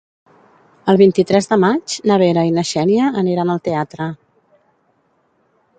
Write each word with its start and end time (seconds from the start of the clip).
El 0.93 0.97
vint-i-tres 1.01 1.49
de 1.51 1.59
maig 1.65 1.95
na 2.11 2.17
Vera 2.23 2.47
i 2.49 2.55
na 2.57 2.65
Xènia 2.71 3.11
aniran 3.23 3.53
al 3.57 3.61
teatre. 3.69 4.13